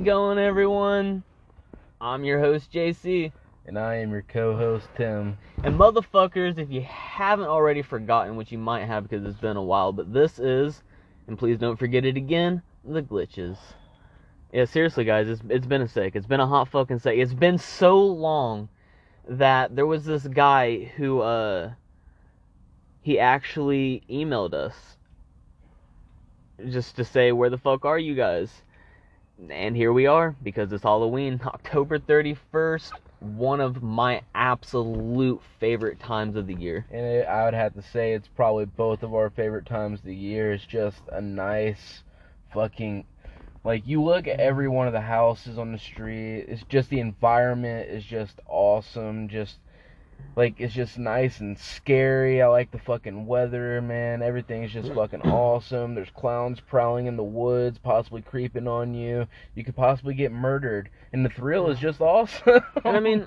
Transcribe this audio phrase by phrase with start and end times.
[0.00, 1.22] It going, everyone?
[2.00, 3.32] I'm your host, JC.
[3.66, 5.36] And I am your co host, Tim.
[5.62, 9.62] And motherfuckers, if you haven't already forgotten, which you might have because it's been a
[9.62, 10.82] while, but this is,
[11.26, 13.58] and please don't forget it again, the glitches.
[14.54, 16.16] Yeah, seriously, guys, it's, it's been a sec.
[16.16, 17.18] It's been a hot fucking sec.
[17.18, 18.70] It's been so long
[19.28, 21.72] that there was this guy who, uh,
[23.02, 24.96] he actually emailed us
[26.70, 28.62] just to say, where the fuck are you guys?
[29.48, 36.36] And here we are because it's Halloween, October 31st, one of my absolute favorite times
[36.36, 36.86] of the year.
[36.90, 40.04] And it, I would have to say it's probably both of our favorite times of
[40.06, 40.52] the year.
[40.52, 42.02] It's just a nice
[42.52, 43.04] fucking
[43.64, 47.00] like you look at every one of the houses on the street, it's just the
[47.00, 49.58] environment is just awesome, just
[50.36, 52.40] like it's just nice and scary.
[52.40, 54.22] I like the fucking weather, man.
[54.22, 54.94] Everything's just mm.
[54.94, 55.94] fucking awesome.
[55.94, 59.26] There's clowns prowling in the woods, possibly creeping on you.
[59.54, 61.82] You could possibly get murdered, and the thrill is mm.
[61.82, 62.62] just awesome.
[62.84, 63.26] and I mean,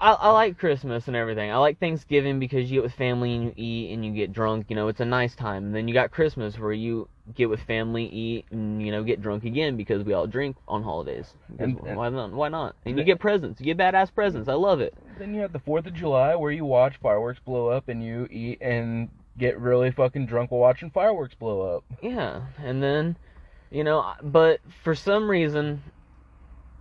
[0.00, 1.50] I, I like Christmas and everything.
[1.50, 4.66] I like Thanksgiving because you get with family and you eat and you get drunk.
[4.68, 5.66] You know, it's a nice time.
[5.66, 9.20] And then you got Christmas where you get with family, eat, and you know get
[9.20, 11.34] drunk again because we all drink on holidays.
[11.58, 12.32] And, and, why not?
[12.32, 12.76] Why not?
[12.84, 13.60] And you get presents.
[13.60, 14.48] You get badass presents.
[14.48, 14.94] I love it.
[15.18, 18.28] Then you have the Fourth of July where you watch fireworks blow up and you
[18.30, 19.08] eat and
[19.38, 21.84] get really fucking drunk while watching fireworks blow up.
[22.02, 23.16] Yeah, and then
[23.70, 25.82] you know, but for some reason.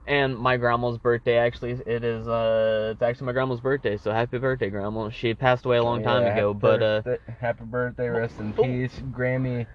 [0.08, 4.38] And my grandma's birthday actually it is uh it's actually my grandma's birthday so happy
[4.38, 7.02] birthday grandma she passed away a long time yeah, ago but uh
[7.41, 9.66] happy birthday rest in peace Grammy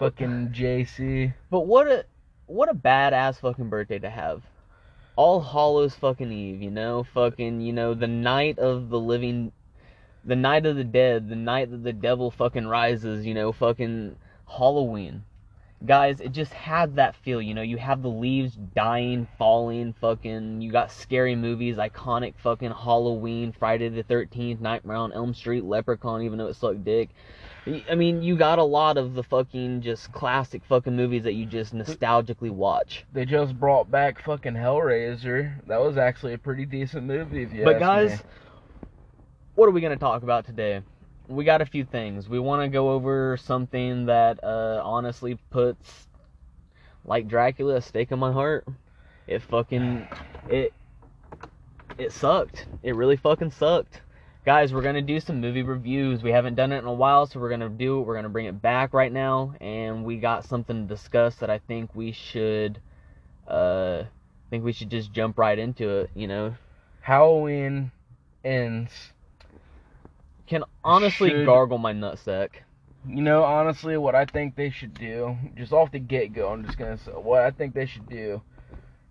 [0.00, 1.32] fucking JC.
[1.50, 2.04] But what a
[2.46, 4.42] what a badass fucking birthday to have.
[5.14, 9.52] All Hallows fucking Eve, you know, fucking, you know, the night of the living,
[10.24, 14.16] the night of the dead, the night that the devil fucking rises, you know, fucking
[14.48, 15.24] Halloween.
[15.84, 20.60] Guys, it just had that feel, you know, you have the leaves dying, falling, fucking,
[20.60, 26.22] you got scary movies, iconic fucking Halloween, Friday the 13th, Nightmare on Elm Street, Leprechaun,
[26.22, 27.10] even though it sucked dick.
[27.66, 31.44] I mean, you got a lot of the fucking just classic fucking movies that you
[31.44, 33.04] just nostalgically watch.
[33.12, 35.66] They just brought back fucking Hellraiser.
[35.66, 38.16] That was actually a pretty decent movie, if you But guys, me.
[39.56, 40.82] what are we gonna talk about today?
[41.28, 42.28] We got a few things.
[42.28, 46.08] We want to go over something that uh, honestly puts,
[47.04, 48.66] like Dracula, a stake in my heart.
[49.26, 50.08] It fucking
[50.48, 50.72] it
[51.98, 52.66] it sucked.
[52.82, 54.00] It really fucking sucked
[54.50, 56.24] guys, we're gonna do some movie reviews.
[56.24, 58.02] We haven't done it in a while, so we're gonna do it.
[58.02, 61.58] We're gonna bring it back right now, and we got something to discuss that I
[61.58, 62.80] think we should,
[63.46, 64.02] uh,
[64.50, 66.10] think we should just jump right into it.
[66.16, 66.54] You know,
[67.00, 67.92] Halloween
[68.44, 68.90] ends.
[70.48, 72.48] Can honestly should, gargle my nutsack.
[73.06, 76.64] You know, honestly, what I think they should do, just off the get go, I'm
[76.64, 78.42] just gonna say what I think they should do.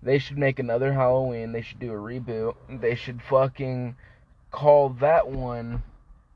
[0.04, 1.54] They should make another Halloween.
[1.54, 2.56] They should do a reboot.
[2.82, 3.96] They should fucking
[4.52, 5.84] call that one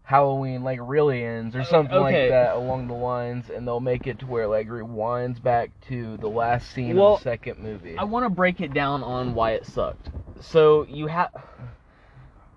[0.03, 2.23] Halloween like really ends or uh, something okay.
[2.23, 6.17] like that along the lines, and they'll make it to where like rewinds back to
[6.17, 7.97] the last scene well, of the second movie.
[7.97, 10.09] I want to break it down on why it sucked.
[10.41, 11.31] So you have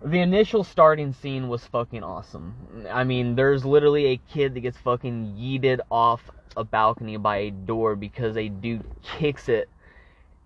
[0.04, 2.86] the initial starting scene was fucking awesome.
[2.90, 7.50] I mean, there's literally a kid that gets fucking yeeted off a balcony by a
[7.50, 9.68] door because a dude kicks it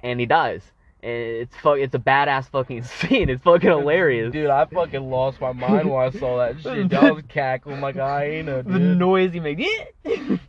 [0.02, 3.28] and he dies it's fuck, it's a badass fucking scene.
[3.28, 4.32] It's fucking hilarious.
[4.32, 6.92] Dude, I fucking lost my mind when I saw that shit.
[6.92, 8.74] I was cackling like I ain't a hyena, dude.
[8.74, 9.62] The noise he makes.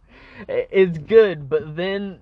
[0.47, 2.19] it's good, but then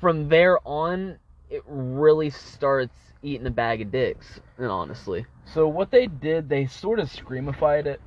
[0.00, 1.18] from there on,
[1.50, 4.40] it really starts eating a bag of dicks.
[4.58, 8.00] And honestly, so what they did, they sort of screamified it.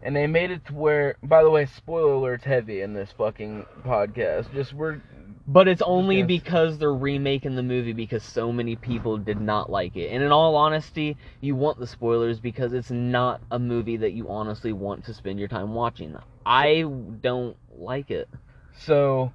[0.00, 3.66] And they made it to where, by the way, spoiler alert's heavy in this fucking
[3.84, 4.52] podcast.
[4.54, 5.00] Just we're
[5.48, 9.96] but it's only because they're remaking the movie because so many people did not like
[9.96, 10.10] it.
[10.10, 14.28] And in all honesty, you want the spoilers because it's not a movie that you
[14.28, 16.14] honestly want to spend your time watching.
[16.44, 16.82] I
[17.22, 18.28] don't like it.
[18.76, 19.32] So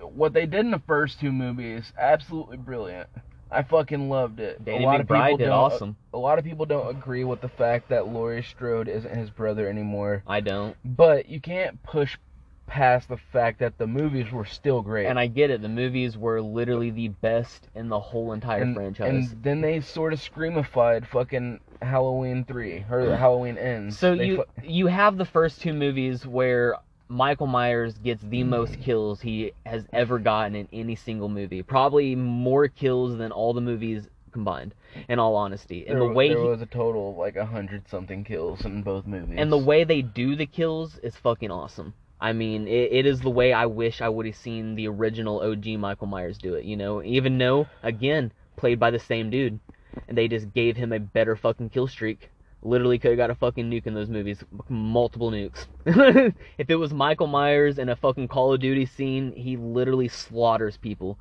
[0.00, 3.08] what they did in the first two movies, absolutely brilliant.
[3.52, 4.64] I fucking loved it.
[4.64, 5.96] Danny a lot McBride of people did awesome.
[6.12, 9.68] A lot of people don't agree with the fact that Laurie Strode isn't his brother
[9.68, 10.24] anymore.
[10.26, 10.76] I don't.
[10.84, 12.18] But you can't push
[12.66, 15.06] past the fact that the movies were still great.
[15.06, 15.62] And I get it.
[15.62, 19.32] The movies were literally the best in the whole entire and, franchise.
[19.32, 23.98] And then they sort of screamified fucking Halloween 3 or Halloween Ends.
[23.98, 26.76] So they you fu- you have the first two movies where
[27.08, 28.48] Michael Myers gets the mm.
[28.48, 31.62] most kills he has ever gotten in any single movie.
[31.62, 34.74] Probably more kills than all the movies combined.
[35.08, 37.44] In all honesty, and there, the way there he, was a total of like a
[37.44, 39.36] hundred something kills in both movies.
[39.38, 43.20] And the way they do the kills is fucking awesome I mean, it, it is
[43.20, 46.64] the way I wish I would have seen the original OG Michael Myers do it.
[46.64, 49.60] You know, even though again played by the same dude,
[50.08, 52.30] and they just gave him a better fucking kill streak.
[52.62, 55.66] Literally could have got a fucking nuke in those movies, multiple nukes.
[56.58, 60.76] if it was Michael Myers in a fucking Call of Duty scene, he literally slaughters
[60.76, 61.18] people.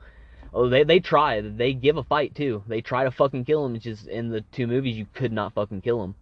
[0.53, 1.41] Oh, they they try.
[1.41, 2.63] They give a fight too.
[2.67, 3.75] They try to fucking kill him.
[3.75, 6.15] It's just in the two movies you could not fucking kill him.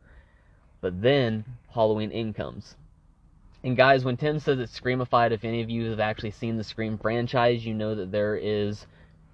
[0.81, 2.75] But then Halloween Ends comes.
[3.63, 6.63] And guys, when Tim says it's Screamified, if any of you have actually seen the
[6.63, 8.85] Scream franchise, you know that there is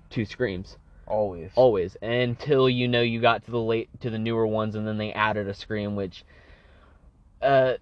[0.09, 0.77] two Screams.
[1.07, 1.51] Always.
[1.55, 1.97] Always.
[2.01, 5.11] Until you know you got to the late to the newer ones and then they
[5.11, 6.23] added a Scream which
[7.41, 7.73] uh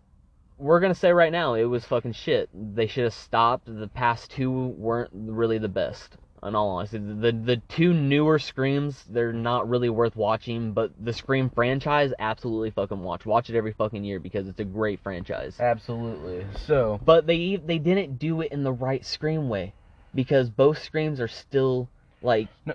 [0.57, 2.49] we're gonna say right now it was fucking shit.
[2.53, 3.65] They should have stopped.
[3.67, 6.97] The past two weren't really the best in all honesty.
[6.99, 12.71] The the two newer Screams, they're not really worth watching, but the Scream franchise, absolutely
[12.71, 13.25] fucking watch.
[13.25, 15.59] Watch it every fucking year because it's a great franchise.
[15.59, 16.45] Absolutely.
[16.65, 19.73] So, But they they didn't do it in the right Scream way
[20.13, 21.89] because both Screams are still
[22.21, 22.73] like No,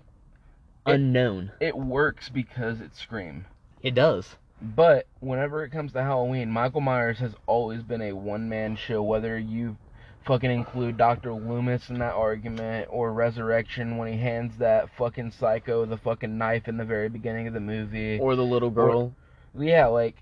[0.86, 1.52] unknown.
[1.60, 3.44] it works because it's Scream.
[3.82, 4.36] It does.
[4.60, 9.02] But whenever it comes to Halloween, Michael Myers has always been a one man show,
[9.02, 9.76] whether you
[10.24, 11.32] fucking include Dr.
[11.32, 16.68] Loomis in that argument or Resurrection when he hands that fucking psycho the fucking knife
[16.68, 18.18] in the very beginning of the movie.
[18.18, 19.14] Or the little girl.
[19.58, 20.16] Yeah, like,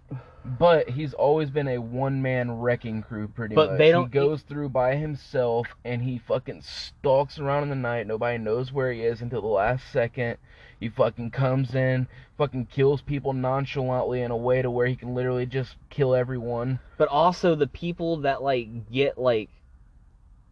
[0.45, 3.79] but he's always been a one man wrecking crew, pretty But much.
[3.79, 8.07] they don't- He goes through by himself and he fucking stalks around in the night.
[8.07, 10.39] Nobody knows where he is until the last second.
[10.81, 12.09] He fucking comes in,
[12.39, 16.79] fucking kills people nonchalantly in a way to where he can literally just kill everyone.
[16.97, 19.51] But also the people that like get like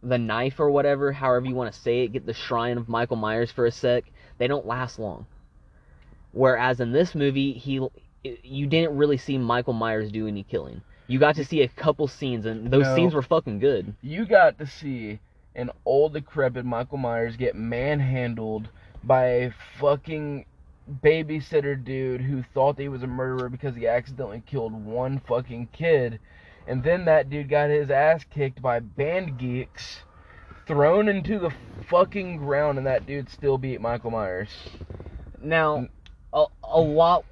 [0.01, 3.17] the knife or whatever, however you want to say it, get the shrine of Michael
[3.17, 4.05] Myers for a sec,
[4.37, 5.25] they don't last long.
[6.31, 7.85] Whereas in this movie, he
[8.23, 10.81] you didn't really see Michael Myers do any killing.
[11.07, 12.95] You got to see a couple scenes, and those No.
[12.95, 13.95] scenes were fucking good.
[14.01, 15.19] You got to see
[15.55, 18.69] an old decrepit Michael Myers get manhandled
[19.03, 20.45] by a fucking
[21.03, 26.19] babysitter dude who thought he was a murderer because he accidentally killed one fucking kid.
[26.67, 30.01] And then that dude got his ass kicked by band geeks,
[30.67, 31.51] thrown into the
[31.89, 34.49] fucking ground, and that dude still beat Michael Myers.
[35.41, 35.87] Now,
[36.33, 37.25] a, a lot.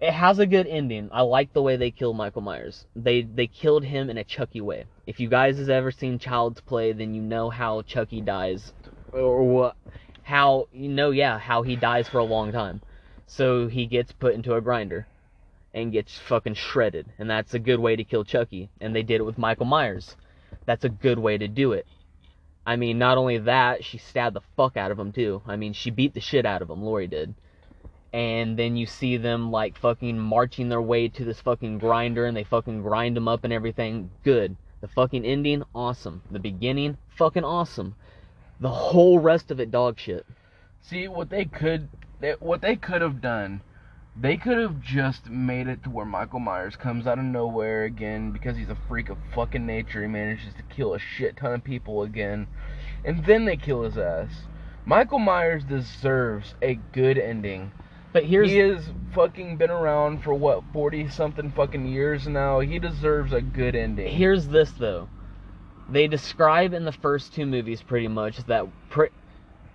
[0.00, 1.08] It has a good ending.
[1.12, 2.86] I like the way they killed Michael Myers.
[2.94, 4.84] They they killed him in a Chucky way.
[5.06, 8.72] If you guys has ever seen Child's Play, then you know how Chucky dies,
[9.12, 9.76] or what,
[10.22, 12.80] how you know yeah how he dies for a long time.
[13.26, 15.06] So he gets put into a grinder,
[15.74, 18.70] and gets fucking shredded, and that's a good way to kill Chucky.
[18.80, 20.16] And they did it with Michael Myers.
[20.66, 21.86] That's a good way to do it.
[22.66, 25.42] I mean, not only that, she stabbed the fuck out of him too.
[25.46, 26.82] I mean, she beat the shit out of him.
[26.82, 27.34] Laurie did.
[28.12, 32.36] And then you see them like fucking marching their way to this fucking grinder, and
[32.36, 34.10] they fucking grind them up and everything.
[34.24, 34.56] Good.
[34.80, 36.22] The fucking ending, awesome.
[36.30, 37.94] The beginning, fucking awesome.
[38.60, 40.26] The whole rest of it, dog shit.
[40.82, 41.88] See what they could,
[42.38, 43.60] what they could have done.
[44.20, 48.32] They could have just made it to where Michael Myers comes out of nowhere again
[48.32, 50.02] because he's a freak of fucking nature.
[50.02, 52.48] He manages to kill a shit ton of people again,
[53.04, 54.30] and then they kill his ass.
[54.84, 57.70] Michael Myers deserves a good ending.
[58.12, 62.58] But here's he has fucking been around for what forty something fucking years now.
[62.58, 64.12] He deserves a good ending.
[64.12, 65.08] Here's this though.
[65.90, 69.10] They describe in the first two movies pretty much that pre-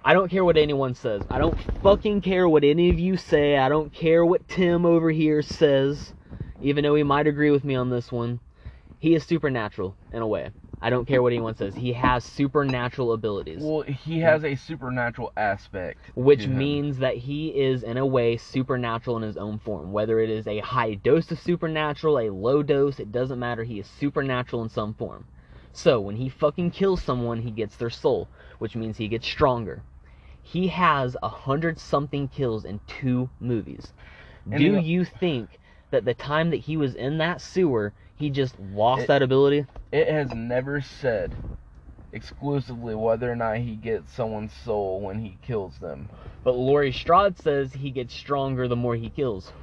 [0.06, 1.26] I don't care what anyone says.
[1.30, 3.58] I don't fucking care what any of you say.
[3.58, 6.14] I don't care what Tim over here says,
[6.62, 8.42] even though he might agree with me on this one.
[9.00, 10.52] He is supernatural in a way.
[10.82, 11.76] I don't care what anyone says.
[11.76, 17.84] He has supernatural abilities, well, he has a supernatural aspect, which means that he is
[17.84, 19.94] in a way supernatural in his own form.
[19.94, 23.64] Whether it is a high dose of supernatural, a low dose, it doesn't matter.
[23.64, 25.26] He is supernatural in some form.
[25.72, 28.28] So when he fucking kills someone, he gets their soul,
[28.60, 29.84] which means he gets stronger.
[30.44, 33.94] He has a hundred something kills in two movies.
[34.46, 35.60] And Do you think
[35.90, 39.66] that the time that he was in that sewer, he just lost It- that ability?
[39.92, 41.36] It has never said
[42.12, 46.10] exclusively whether or not he gets someone's soul when he kills them.
[46.44, 49.54] But Laurie Strode says he gets stronger the more he kills.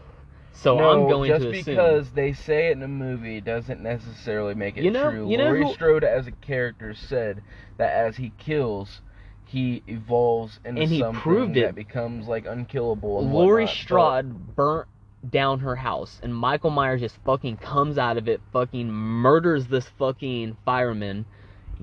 [0.53, 1.65] So no, I'm going just to assume.
[1.65, 5.29] because they say it in a movie doesn't necessarily make it You know- true.
[5.31, 7.43] you know Laurie who- Strode, as a character, said
[7.77, 9.01] that as he kills,
[9.51, 11.63] he evolves into And he something proved it.
[11.63, 13.21] that becomes like unkillable.
[13.21, 14.89] And Laurie whatnot, Strode burnt
[15.29, 19.89] down her house, and Michael Myers just fucking comes out of it, fucking murders this
[19.99, 21.27] fucking fireman,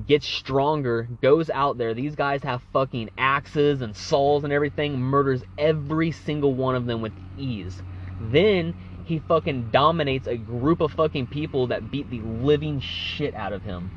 [0.08, 1.94] gets stronger, goes out there.
[1.94, 7.02] These guys have fucking axes and saws and everything, murders every single one of them
[7.02, 7.82] with ease.
[8.20, 8.74] Then
[9.06, 13.62] he fucking dominates a group of fucking people that beat the living shit out of
[13.64, 13.92] him.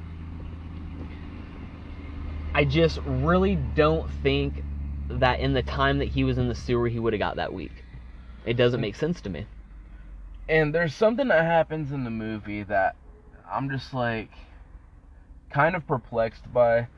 [2.55, 4.65] I just really don't think
[5.09, 7.53] that in the time that he was in the sewer he would have got that
[7.53, 7.85] weak.
[8.45, 9.47] It doesn't make sense to me.
[10.49, 12.97] And there's something that happens in the movie that
[13.51, 14.31] I'm just like
[15.51, 16.89] kind of perplexed by.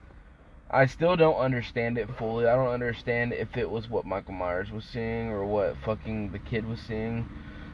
[0.71, 2.47] I still don't understand it fully.
[2.47, 6.39] I don't understand if it was what Michael Myers was seeing or what fucking the
[6.39, 7.27] kid was seeing.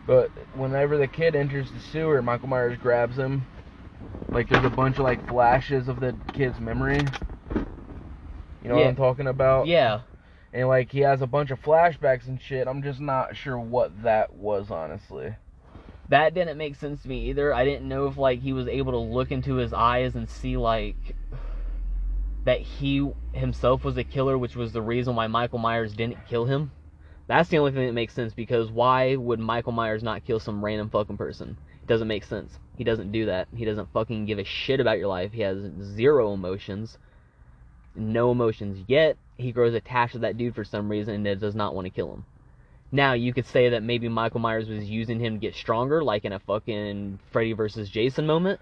[0.06, 3.46] But whenever the kid enters the sewer, Michael Myers grabs him.
[4.32, 7.00] Like there's a bunch of like flashes of the kid's memory.
[8.62, 9.66] You know what I'm talking about?
[9.66, 10.00] Yeah.
[10.52, 12.66] And like he has a bunch of flashbacks and shit.
[12.66, 15.34] I'm just not sure what that was honestly.
[16.08, 17.52] That didn't make sense to me either.
[17.52, 20.56] I didn't know if like he was able to look into his eyes and see
[20.56, 21.14] like
[22.44, 26.46] that he himself was a killer, which was the reason why Michael Myers didn't kill
[26.46, 26.70] him.
[27.26, 30.64] That's the only thing that makes sense because why would Michael Myers not kill some
[30.64, 31.58] random fucking person?
[31.82, 32.58] It doesn't make sense.
[32.78, 33.48] He doesn't do that.
[33.54, 35.32] He doesn't fucking give a shit about your life.
[35.32, 36.96] He has zero emotions.
[37.98, 38.84] No emotions.
[38.86, 41.90] Yet he grows attached to that dude for some reason and does not want to
[41.90, 42.24] kill him.
[42.90, 46.24] Now you could say that maybe Michael Myers was using him to get stronger, like
[46.24, 48.60] in a fucking Freddy versus Jason moment.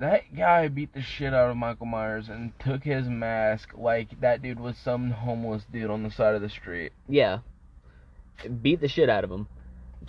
[0.00, 4.42] That guy beat the shit out of Michael Myers and took his mask like that
[4.42, 6.92] dude was some homeless dude on the side of the street.
[7.06, 7.40] Yeah,
[8.62, 9.46] beat the shit out of him.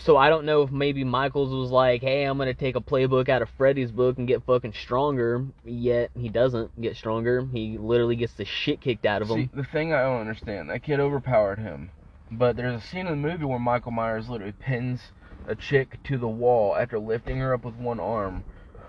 [0.04, 3.30] So I don't know if maybe Michaels was like, "Hey, I'm gonna take a playbook
[3.30, 7.46] out of Freddy's book and get fucking stronger." Yet he doesn't get stronger.
[7.52, 9.50] He literally gets the shit kicked out of See, him.
[9.54, 11.92] the thing I don't understand, that kid overpowered him.
[12.32, 15.12] But there's a scene in the movie where Michael Myers literally pins
[15.48, 18.44] a chick to the wall after lifting her up with one arm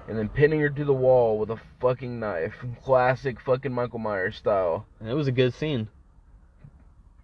[0.09, 2.55] and then pinning her to the wall with a fucking knife.
[2.83, 4.87] Classic fucking Michael Myers style.
[5.01, 5.89] And it was a good scene.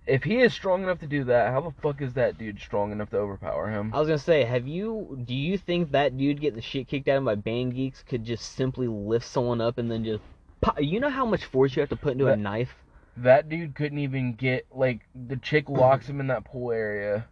[0.08, 2.92] If he is strong enough to do that, how the fuck is that dude strong
[2.92, 3.92] enough to overpower him?
[3.92, 5.22] I was gonna say, have you?
[5.26, 8.02] Do you think that dude getting the shit kicked out of him by Bang Geeks
[8.02, 10.22] could just simply lift someone up and then just?
[10.62, 12.74] Pop, you know how much force you have to put into a knife?
[13.18, 17.26] That dude couldn't even get like the chick locks him in that pool area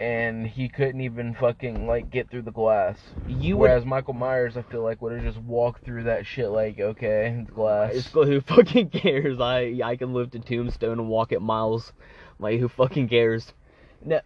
[0.00, 2.98] and he couldn't even fucking like get through the glass.
[3.28, 6.48] You would Whereas Michael Myers I feel like would have just walked through that shit
[6.48, 7.92] like, okay, it's glass.
[7.94, 9.40] It's who fucking cares?
[9.40, 11.92] I I can lift a tombstone and walk it miles.
[12.38, 13.52] Like who fucking cares?
[14.04, 14.20] No,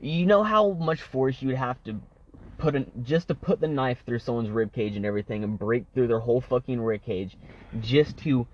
[0.00, 2.00] you know how much force you'd have to
[2.58, 5.84] put in just to put the knife through someone's rib cage and everything and break
[5.92, 7.36] through their whole fucking rib cage
[7.80, 8.46] just to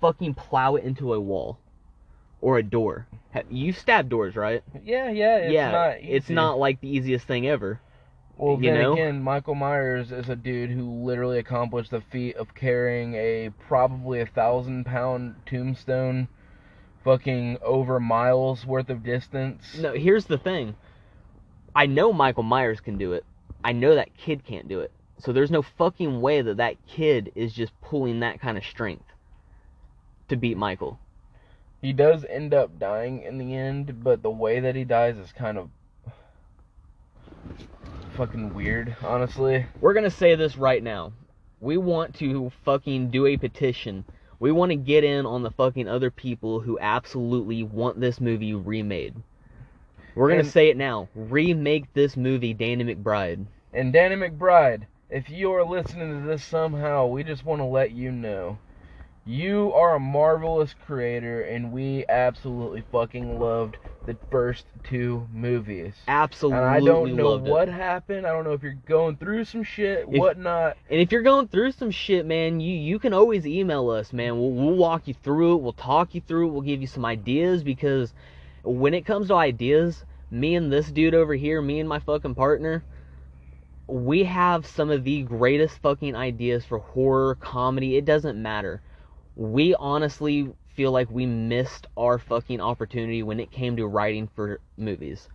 [0.00, 1.58] fucking plow it into a wall
[2.40, 3.06] or a door.
[3.50, 4.62] You stab doors, right?
[4.84, 7.80] Yeah, yeah, it's yeah, not it's not like the easiest thing ever.
[8.36, 8.92] Well, you then know?
[8.92, 14.20] again, Michael Myers is a dude who literally accomplished the feat of carrying a probably
[14.20, 16.28] a thousand pound tombstone
[17.04, 19.76] fucking over miles worth of distance.
[19.78, 20.76] No, here's the thing.
[21.74, 23.24] I know Michael Myers can do it.
[23.64, 24.92] I know that kid can't do it.
[25.18, 29.06] So there's no fucking way that that kid is just pulling that kind of strength
[30.28, 31.00] to beat Michael.
[31.80, 35.30] He does end up dying in the end, but the way that he dies is
[35.32, 35.70] kind of
[38.16, 39.64] fucking weird, honestly.
[39.80, 41.12] We're to say this right now.
[41.60, 44.04] We want to fucking do a petition.
[44.40, 48.54] We want to get in on the fucking other people who absolutely want this movie
[48.54, 49.14] remade.
[50.14, 51.08] We're to And- say it now.
[51.14, 53.46] Remake this movie, Danny McBride.
[53.72, 57.92] And Danny McBride, if you are listening to this somehow, we just want to let
[57.92, 58.58] you know.
[59.28, 65.92] You are a marvelous creator, and we absolutely fucking loved the first two movies.
[66.08, 67.50] Absolutely And I don't know loved it.
[67.50, 68.26] what happened.
[68.26, 70.78] I don't know if you're going through some shit, If- whatnot.
[70.88, 74.38] And if you're going through some shit, man, you you can always email us, man.
[74.38, 75.60] We'll we'll walk you through it.
[75.62, 76.52] We'll talk you through it.
[76.52, 78.14] We'll give you some ideas because
[78.62, 82.34] when it comes to ideas, me and this dude over here, me and my fucking
[82.34, 82.82] partner,
[83.86, 87.98] we have some of the greatest fucking ideas for horror, comedy.
[87.98, 88.80] It doesn't matter.
[89.38, 94.60] We honestly feel like we missed our fucking opportunity when it came to writing for
[94.76, 95.30] movies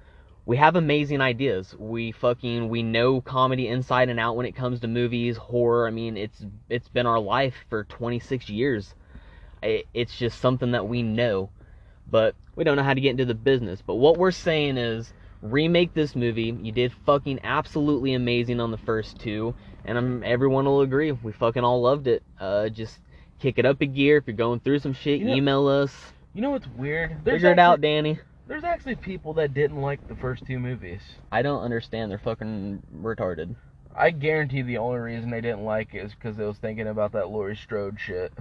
[0.45, 1.75] we have amazing ideas.
[1.77, 5.87] We fucking we know comedy inside and out when it comes to movies, horror.
[5.87, 8.93] I mean, it's it's been our life for 26 years.
[9.61, 11.49] It, it's just something that we know,
[12.11, 13.81] but we don't know how to get into the business.
[13.85, 16.57] But what we're saying is remake this movie.
[16.61, 19.55] You did fucking absolutely amazing on the first two,
[19.85, 21.13] and I'm, everyone will agree.
[21.13, 22.23] We fucking all loved it.
[22.37, 22.99] Uh, just
[23.43, 24.17] kick it up a gear.
[24.17, 26.13] If you're going through some shit, You know- email us.
[26.33, 27.17] You know what's weird?
[27.25, 28.17] Figure it out, Danny.
[28.47, 31.01] There's actually people that didn't like the first two movies.
[31.31, 32.09] I don't understand.
[32.09, 33.55] They're fucking retarded.
[33.95, 37.11] I guarantee the only reason they didn't like it is because they was thinking about
[37.11, 38.33] that Laurie Strode shit.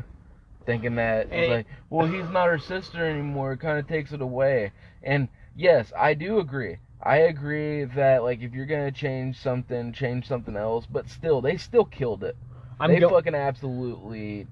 [0.64, 1.48] Thinking that it's Hey.
[1.50, 3.52] like, well, he's not her sister anymore.
[3.54, 4.70] It kind of takes it away.
[5.02, 6.76] And yes, I do agree.
[7.02, 10.86] I agree that like if you're gonna change something, change something else.
[10.86, 12.36] But still, they still killed it.
[12.80, 14.46] I'm they go- fucking absolutely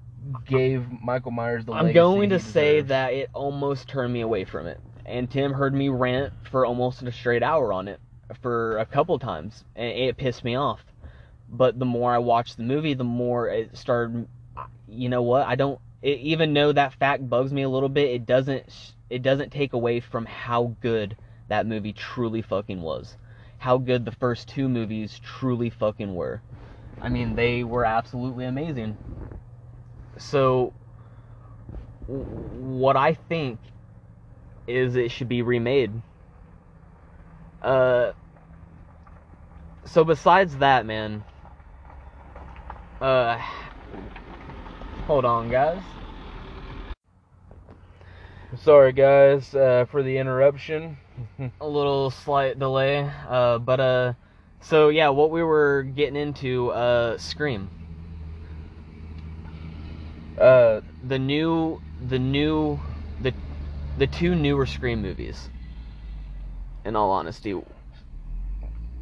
[0.47, 1.73] gave Michael Myers the.
[1.73, 4.79] I'm going to say that it almost turned me away from it.
[5.05, 7.99] And Tim heard me rant for almost a straight hour on it
[8.41, 10.81] for a couple times, and it pissed me off.
[11.49, 14.27] But the more I watched the movie, the more it started.
[14.87, 15.47] You know what?
[15.47, 15.79] I don't.
[16.01, 18.93] It, even though that fact bugs me a little bit, it doesn't.
[19.09, 21.17] It doesn't take away from how good
[21.49, 23.17] that movie truly fucking was.
[23.57, 26.41] How good the first two movies truly fucking were.
[27.01, 28.97] I mean, they were absolutely amazing.
[30.17, 30.73] So,
[32.07, 33.59] what I think
[34.67, 35.91] is it should be remade.
[37.61, 38.11] Uh,
[39.85, 41.23] so besides that, man.
[42.99, 43.39] Uh,
[45.05, 45.81] hold on, guys.
[48.57, 50.97] Sorry, guys, uh, for the interruption.
[51.61, 53.09] a little slight delay.
[53.29, 54.13] Uh, but uh,
[54.59, 57.69] so yeah, what we were getting into, uh, Scream,
[60.41, 62.79] Uh, the new, the new,
[63.21, 63.31] the,
[63.99, 65.51] the two newer Scream movies.
[66.83, 67.61] In all honesty,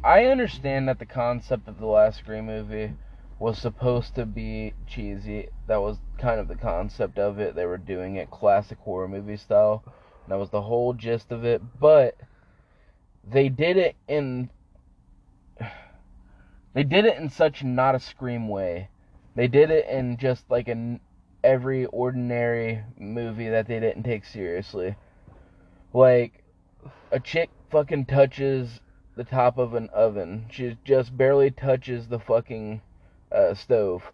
[0.04, 2.92] I understand that the concept of the last Scream movie
[3.38, 5.48] was supposed to be cheesy.
[5.66, 7.54] That was kind of the concept of it.
[7.54, 9.82] They were doing it classic horror movie style.
[10.28, 11.62] That was the whole gist of it.
[11.80, 12.18] But
[13.26, 14.50] they did it in
[16.74, 18.90] they did it in such not a Scream way.
[19.34, 21.00] They did it in just like an
[21.42, 24.96] every ordinary movie that they didn't take seriously.
[25.92, 26.44] Like
[27.10, 28.80] a chick fucking touches
[29.16, 30.46] the top of an oven.
[30.50, 32.80] She just barely touches the fucking
[33.32, 34.12] uh, stove.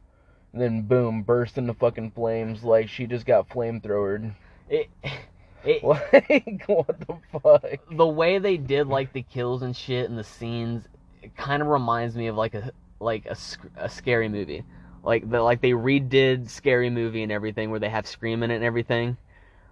[0.52, 4.34] And then boom, burst into fucking flames like she just got flamethrowered.
[4.70, 4.88] it,
[5.64, 7.80] it, Like what the fuck?
[7.90, 10.84] the way they did like the kills and shit and the scenes,
[11.22, 13.36] it kind of reminds me of like a like a,
[13.76, 14.64] a scary movie,
[15.06, 18.56] like the like they redid scary movie and everything where they have scream in it
[18.56, 19.16] and everything.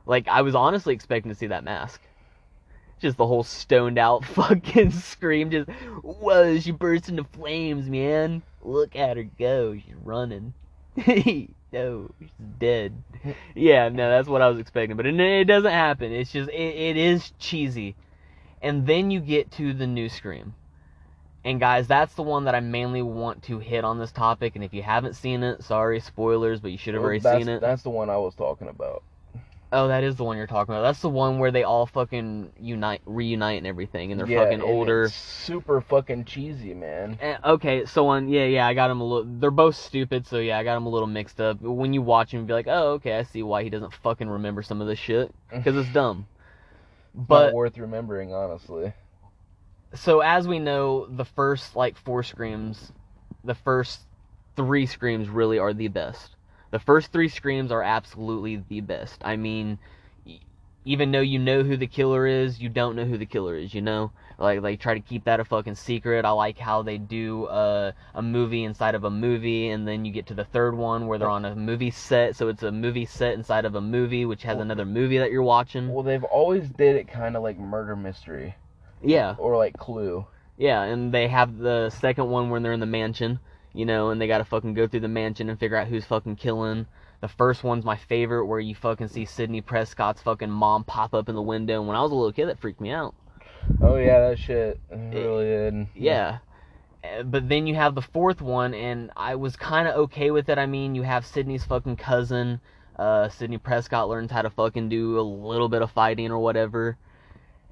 [0.07, 2.01] Like I was honestly expecting to see that mask.
[3.01, 5.69] Just the whole stoned out fucking scream, just
[6.03, 8.43] whoa, she burst into flames, man.
[8.63, 10.55] Look at her go, she's running.
[10.97, 13.03] no, she's dead.
[13.57, 16.13] Yeah, no, that's what I was expecting, but it, it doesn't happen.
[16.13, 17.97] It's just it, it is cheesy,
[18.63, 20.55] and then you get to the new Scream,
[21.45, 24.55] and guys, that's the one that I mainly want to hit on this topic.
[24.55, 27.61] And if you haven't seen it, sorry, spoilers, but you should have already seen it.
[27.61, 29.03] That's the one I was talking about.
[29.73, 30.83] Oh, that is the one you're talking about.
[30.83, 34.61] That's the one where they all fucking unite, reunite, and everything, and they're Yeah, fucking
[34.61, 35.05] and older.
[35.07, 37.19] it's super fucking cheesy, man.
[37.21, 39.25] Eh, okay, so on, yeah, yeah, I got them a little.
[39.41, 41.61] They're both stupid, so yeah, I got them a little mixed up.
[41.61, 44.63] When you watch him, be like, oh, okay, I see why he doesn't fucking remember
[44.63, 46.27] some of this shit because it's dumb.
[47.15, 48.93] Not But worth remembering, honestly.
[49.95, 52.93] So as we know, the first like four screams,
[53.45, 54.01] the first
[54.57, 56.37] three screams really are the best.
[56.71, 59.21] The first three screams are absolutely the best.
[59.25, 59.79] I mean,
[60.85, 63.73] even though you know who the killer is, you don't know who the killer is.
[63.73, 66.25] You know, like they try to keep that a fucking secret.
[66.25, 70.11] I like how they do uh, a movie inside of a movie, and then you
[70.11, 72.35] get to the third one where they're on a movie set.
[72.35, 75.43] So it's a movie set inside of a movie, which has another movie that you're
[75.43, 75.93] watching.
[75.93, 78.57] Well, they've always did it kind of like murder mystery
[79.05, 79.35] Yeah.
[79.39, 80.27] or like Clue.
[80.57, 83.41] Yeah, and they have the second one when they're in the mansion,
[83.73, 86.37] you know, and they gotta fucking go through the mansion and figure out who's fucking
[86.37, 86.87] killing.
[87.21, 91.29] The first one's my favorite, where you fucking see Sidney Prescott's fucking mom pop up
[91.29, 91.79] in the window.
[91.81, 93.15] And when I was a little kid, that freaked me out.
[93.81, 95.87] Oh yeah, that shit really did.
[95.95, 96.39] Yeah.
[97.03, 100.49] Uh, But then you have the fourth one, and I was kind of okay with
[100.51, 100.59] it.
[100.59, 102.61] I mean, you have Sidney's fucking cousin.
[102.99, 106.97] Uh, Sidney Prescott learns how to fucking do a little bit of fighting or whatever.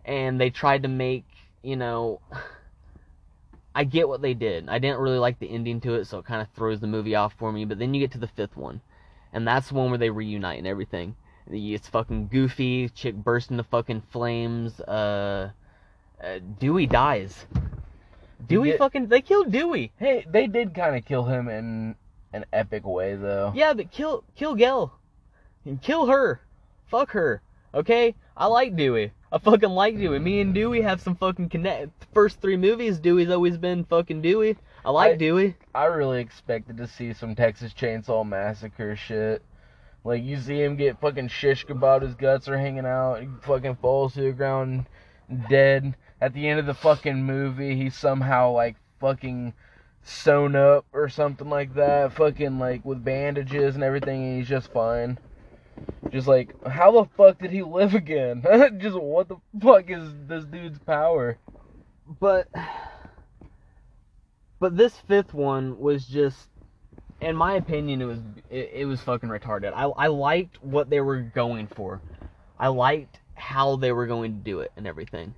[0.04, 1.24] And they tried to make,
[1.62, 2.20] you know.
[3.74, 4.68] I get what they did.
[4.68, 7.14] I didn't really like the ending to it, so it kind of throws the movie
[7.14, 7.64] off for me.
[7.64, 8.82] But then you get to the fifth one,
[9.32, 11.16] and that's the one where they reunite and everything.
[11.50, 12.90] It's fucking goofy.
[12.90, 14.78] Chick bursts into fucking flames.
[14.80, 15.52] Uh,
[16.22, 17.46] uh Dewey dies.
[18.46, 18.76] Dewey Yeah.
[18.76, 19.90] fucking they killed Dewey.
[19.96, 21.96] Hey, they did kind of kill him in
[22.34, 23.52] an epic way, though.
[23.54, 24.92] Yeah, but kill kill Gale.
[25.64, 26.42] And kill her.
[26.88, 27.40] Fuck her.
[27.72, 28.14] Okay?
[28.36, 29.12] I like Dewey.
[29.30, 30.18] I fucking like Dewey.
[30.18, 32.06] Me and Dewey have some fucking connect.
[32.12, 34.56] First three movies, Dewey's always been fucking Dewey.
[34.84, 35.56] I like I- Dewey.
[35.74, 39.42] I really expected to see some Texas Chainsaw Massacre shit.
[40.04, 43.76] Like you see him get fucking shish kebab, his guts are hanging out, he fucking
[43.76, 44.86] falls to the ground
[45.48, 45.94] dead.
[46.20, 49.54] At the end of the fucking movie, he's somehow like fucking
[50.02, 54.72] sewn up or something like that, fucking like with bandages and everything, and he's just
[54.72, 55.18] fine.
[56.10, 58.42] Just like, how the fuck did he live again?
[58.80, 61.38] just what the fuck is this dude's power?
[62.20, 62.48] But
[64.58, 66.48] but this fifth one was just
[67.20, 68.18] in my opinion, it was
[68.50, 69.72] it, it was fucking retarded.
[69.74, 72.00] I I liked what they were going for.
[72.58, 75.34] I liked how they were going to do it and everything.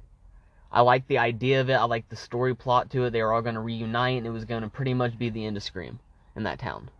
[0.73, 1.75] I liked the idea of it.
[1.75, 3.11] I liked the story plot to it.
[3.11, 5.47] They were all going to reunite, and it was going to pretty much be the
[5.47, 6.01] end of Scream
[6.35, 6.91] in that town.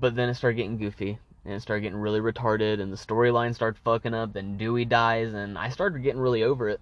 [0.00, 3.54] But then it started getting goofy, and it started getting really retarded, and the storyline
[3.54, 4.32] started fucking up.
[4.32, 6.80] Then Dewey dies, and I started getting really over it.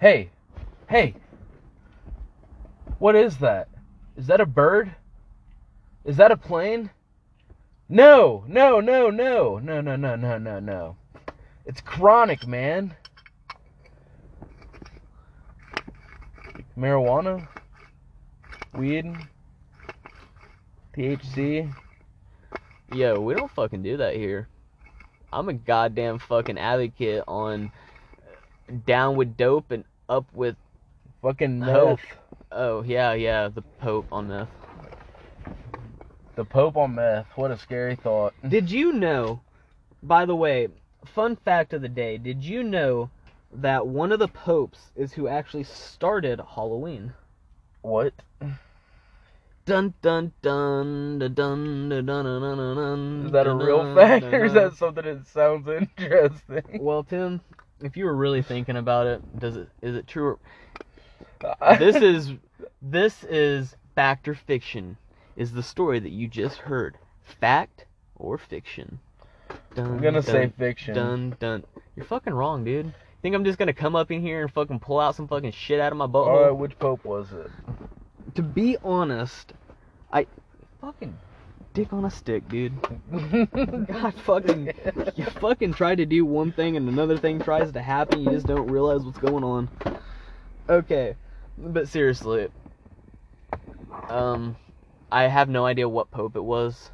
[0.00, 0.30] Hey,
[0.88, 1.14] hey,
[2.98, 3.68] what is that?
[4.16, 4.94] Is that a bird?
[6.04, 6.90] Is that a plane?
[7.88, 10.96] No, no, no, no, no, no, no, no, no, no.
[11.66, 12.94] It's chronic, man.
[16.76, 17.46] Marijuana,
[18.74, 19.14] weed,
[20.96, 21.72] THC.
[22.92, 24.48] Yo, we don't fucking do that here.
[25.32, 27.72] I'm a goddamn fucking advocate on
[28.86, 30.56] down with dope and up with
[31.22, 32.00] Fucking meth.
[32.50, 34.48] oh yeah yeah the Pope on meth.
[36.34, 37.26] The Pope on meth.
[37.36, 38.34] What a scary thought.
[38.48, 39.40] Did you know?
[40.02, 40.68] By the way,
[41.14, 42.18] fun fact of the day.
[42.18, 43.08] Did you know
[43.54, 47.12] that one of the popes is who actually started Halloween?
[47.82, 48.14] What?
[49.64, 53.26] Dun dun dun dun dun dun dun dun dun dun.
[53.26, 56.62] Is that a real fact or is that something that sounds interesting?
[56.80, 57.40] Well, Tim,
[57.80, 60.38] if you were really thinking about it, does it is it true?
[61.60, 61.76] Or...
[61.78, 62.32] this is
[62.80, 64.96] this is fact or fiction
[65.36, 66.96] is the story that you just heard
[67.40, 68.98] fact or fiction
[69.74, 70.94] dun, I'm gonna say dun, fiction.
[70.94, 71.64] dun dun
[71.96, 74.98] you're fucking wrong dude think i'm just gonna come up in here and fucking pull
[74.98, 77.50] out some fucking shit out of my butthole Alright, which Pope was it?
[78.34, 79.52] To be honest
[80.12, 80.26] i
[80.80, 81.16] fucking
[81.74, 82.72] dick on a stick dude
[83.88, 84.72] god fucking
[85.16, 88.46] you fucking try to do one thing and another thing tries to happen you just
[88.46, 89.68] don't realize what's going on
[90.68, 91.16] okay
[91.58, 92.48] but seriously
[94.08, 94.56] um
[95.10, 96.90] i have no idea what pope it was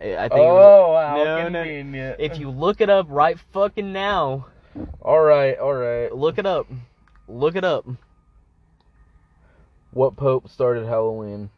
[0.00, 1.62] i I think it was, oh, wow, No, no.
[1.64, 2.16] convenient.
[2.20, 4.46] if you look it up right fucking now
[5.02, 6.14] Alright, alright.
[6.14, 6.66] look it up
[7.26, 7.84] look it up
[9.98, 11.50] What Pope started Halloween?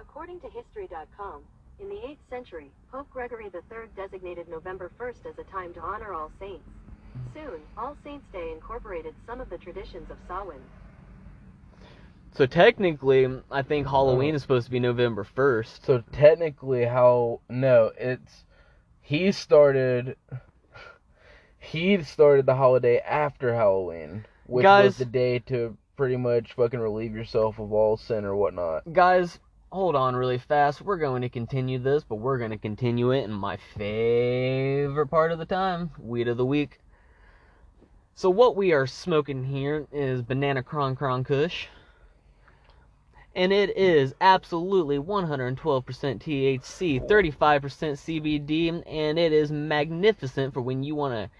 [0.00, 1.42] According to History.com,
[1.78, 6.14] in the 8th century, Pope Gregory III designated November 1st as a time to honor
[6.14, 6.64] All Saints.
[7.34, 10.62] Soon, All Saints' Day incorporated some of the traditions of Samhain.
[12.34, 14.36] so technically i think halloween oh.
[14.36, 18.46] is supposed to be november 1st So technically how no, it's
[19.02, 20.16] he started
[21.58, 26.80] he started the holiday after Halloween, which Guys- was the day to pretty much fucking
[26.80, 28.92] relieve yourself of all sin or whatnot.
[28.92, 29.38] guys
[29.70, 30.82] hold on really fast.
[30.82, 35.32] We're going to continue this but we're going to continue it in my favorite part
[35.32, 36.80] of the time weed of the week.
[38.14, 41.68] So what we are smoking here is banana cron cron kush.
[43.34, 50.94] And it is absolutely 112% THC, 35% CBD, and it is magnificent for when you
[50.94, 51.30] want to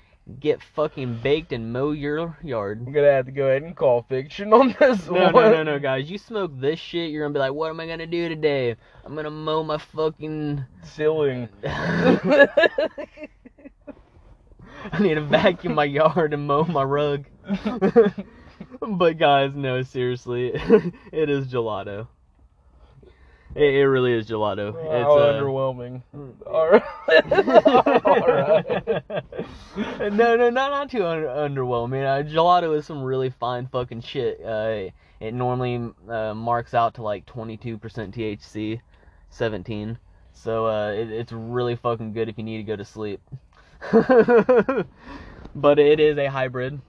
[0.40, 2.82] get fucking baked and mow your yard.
[2.86, 5.34] I'm gonna have to go ahead and call fiction on this No, one.
[5.34, 6.10] no, no, no, guys.
[6.10, 8.76] You smoke this shit, you're gonna be like, what am I gonna do today?
[9.04, 10.64] I'm gonna mow my fucking.
[10.82, 11.48] Ceiling.
[11.64, 12.48] I
[15.00, 17.26] need to vacuum my yard and mow my rug.
[18.80, 20.52] but, guys, no, seriously.
[21.12, 22.06] it is gelato.
[23.54, 24.72] It, it really is gelato.
[24.72, 26.02] How it's, uh, underwhelming.
[26.46, 26.82] Alright.
[28.06, 29.24] Alright.
[30.12, 32.04] no, no, not not too un- underwhelming.
[32.04, 34.40] Uh, gelato is some really fine fucking shit.
[34.44, 38.80] Uh, it normally uh, marks out to like 22% THC,
[39.30, 39.98] 17.
[40.32, 43.20] So uh, it, it's really fucking good if you need to go to sleep.
[45.54, 46.80] but it is a hybrid.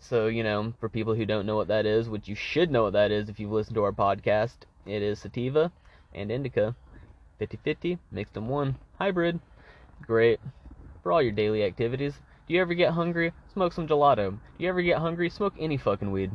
[0.00, 2.84] So, you know, for people who don't know what that is, which you should know
[2.84, 5.70] what that is if you've listened to our podcast, it is sativa
[6.14, 6.74] and indica.
[7.38, 8.76] 50 50, mixed in one.
[8.98, 9.38] Hybrid.
[10.02, 10.40] Great.
[11.02, 12.14] For all your daily activities.
[12.48, 13.32] Do you ever get hungry?
[13.52, 14.30] Smoke some gelato.
[14.30, 15.30] Do you ever get hungry?
[15.30, 16.32] Smoke any fucking weed.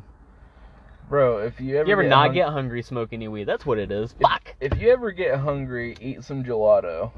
[1.09, 3.43] Bro, if you ever you ever get not hung- get hungry, smoke any weed.
[3.45, 4.15] That's what it is.
[4.21, 4.55] Fuck!
[4.61, 7.11] If you ever get hungry, eat some gelato.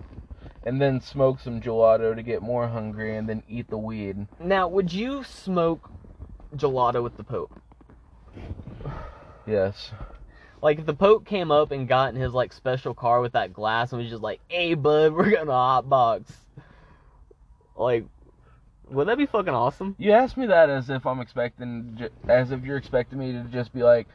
[0.64, 4.26] And then smoke some gelato to get more hungry and then eat the weed.
[4.40, 5.92] Now, would you smoke
[6.56, 7.52] gelato with the Pope?
[9.48, 9.92] Yes.
[10.62, 13.54] Like, if the Pope came up and got in his, like, special car with that
[13.54, 16.26] glass and was just like, hey, bud, we're gonna hotbox.
[17.76, 18.06] Like,
[18.90, 19.96] would that be fucking awesome?
[19.98, 23.74] You asked me that as if I'm expecting, as if you're expecting me to just
[23.74, 24.08] be like,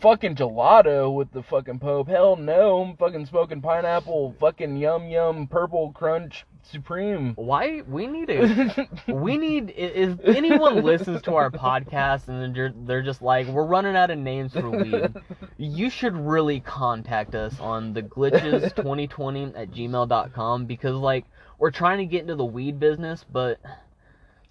[0.00, 2.08] fucking gelato with the fucking Pope.
[2.08, 7.34] Hell no, I'm fucking smoking pineapple, fucking yum yum purple crunch supreme.
[7.34, 13.02] Why we need to we need if anyone listens to our podcast and they're, they're
[13.02, 15.12] just like we're running out of names for weed
[15.58, 21.24] you should really contact us on the glitches 2020 at gmail.com because like
[21.58, 23.58] we're trying to get into the weed business but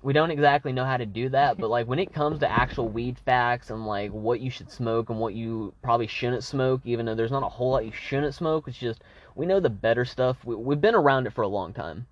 [0.03, 2.89] we don't exactly know how to do that but like when it comes to actual
[2.89, 7.05] weed facts and like what you should smoke and what you probably shouldn't smoke even
[7.05, 9.01] though there's not a whole lot you shouldn't smoke it's just
[9.35, 12.05] we know the better stuff we, we've been around it for a long time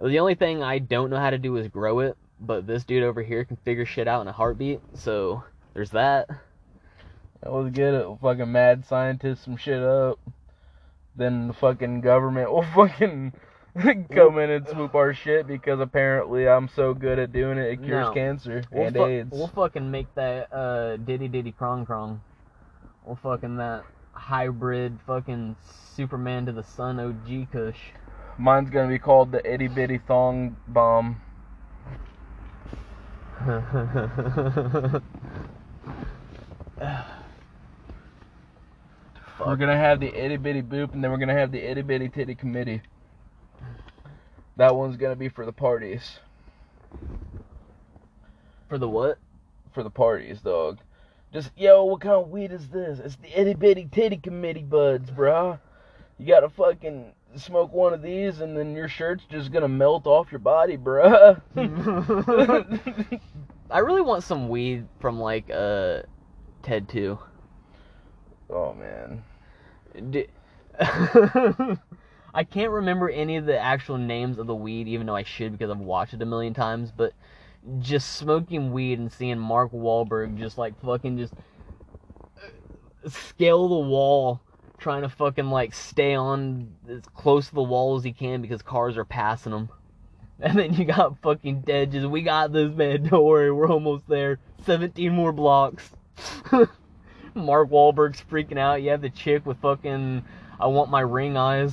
[0.00, 3.02] the only thing I don't know how to do is grow it, but this dude
[3.02, 4.80] over here can figure shit out in a heartbeat.
[4.94, 6.28] So there's that.
[7.42, 10.18] I was good at fucking mad scientists some shit up.
[11.14, 13.32] Then the fucking government will fucking
[14.12, 17.76] come in and swoop our shit because apparently I'm so good at doing it, it
[17.82, 18.12] cures No.
[18.12, 19.30] cancer We'll, and fu- AIDS.
[19.32, 22.20] we'll fucking make that uh diddy diddy krong krong.
[23.04, 25.56] We'll fucking that hybrid fucking
[25.94, 27.78] Superman to the sun OG Kush.
[28.38, 31.20] Mine's gonna be called the itty bitty thong bomb.
[39.38, 42.08] We're gonna have the itty bitty boop, and then we're gonna have the itty bitty
[42.08, 42.80] titty committee.
[44.56, 46.18] That one's gonna be for the parties.
[48.68, 49.18] For the what?
[49.72, 50.78] For the parties, dog.
[51.32, 52.98] Just yo, what kind of weed is this?
[52.98, 55.60] It's the itty bitty titty committee buds, bruh.
[56.18, 60.32] You gotta fucking smoke one of these, and then your shirt's just gonna melt off
[60.32, 61.40] your body, bruh.
[63.70, 66.02] I really want some weed from like uh
[66.62, 67.18] Ted 2.
[68.50, 69.22] oh man.
[70.10, 70.28] D-
[72.36, 75.52] I can't remember any of the actual names of the weed, even though I should
[75.52, 76.92] because I've watched it a million times.
[76.94, 77.14] But
[77.78, 81.32] just smoking weed and seeing Mark Wahlberg just like fucking just
[82.36, 84.42] uh, scale the wall,
[84.76, 88.60] trying to fucking like stay on as close to the wall as he can because
[88.60, 89.70] cars are passing him.
[90.38, 91.92] And then you got fucking dead.
[91.92, 93.04] Just we got this man.
[93.04, 94.38] Don't worry, we're almost there.
[94.66, 95.90] Seventeen more blocks.
[97.34, 98.82] Mark Wahlberg's freaking out.
[98.82, 100.22] You have the chick with fucking
[100.60, 101.72] I want my ring eyes.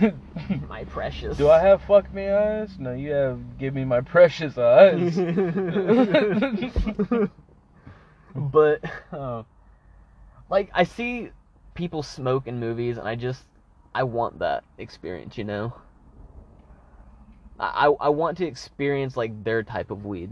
[0.68, 1.36] My precious.
[1.36, 2.70] Do I have fuck me eyes?
[2.78, 5.16] No, you have give me my precious eyes.
[8.34, 8.80] but
[9.12, 9.42] uh,
[10.48, 11.30] like I see
[11.74, 13.44] people smoke in movies and I just
[13.94, 15.74] I want that experience, you know?
[17.60, 20.30] I I, want to experience like their type of weed.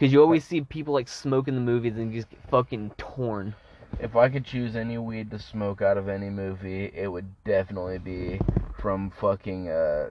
[0.00, 3.54] Cause you always see people like smoke in the movies and just get fucking torn.
[4.00, 7.98] If I could choose any weed to smoke out of any movie, it would definitely
[7.98, 8.40] be
[8.78, 10.10] from fucking uh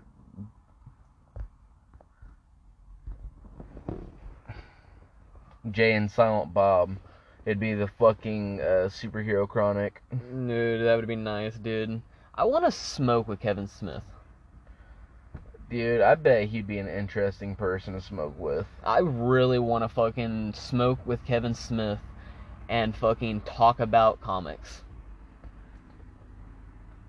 [5.72, 6.98] Jay and Silent Bob.
[7.46, 10.02] It'd be the fucking uh, superhero chronic.
[10.12, 12.02] Dude, that would be nice, dude.
[12.36, 14.04] I want to smoke with Kevin Smith.
[15.70, 18.68] Dude, I bet he'd be an interesting person to smoke with.
[18.84, 22.00] I really want to fucking smoke with Kevin Smith
[22.74, 24.82] and fucking talk about comics.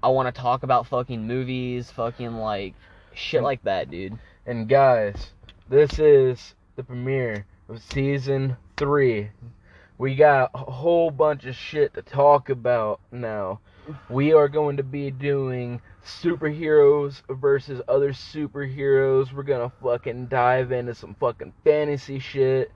[0.02, 2.74] I want to talk about fucking movies, fucking like
[3.14, 4.18] shit like that, dude.
[4.44, 5.30] And guys,
[5.70, 9.30] this is the premiere of season three.
[9.96, 13.60] We got a whole bunch of shit to talk about now.
[14.10, 19.32] We are going to be doing superheroes versus other superheroes.
[19.32, 22.70] We're gonna fucking dive into some fucking fantasy shit.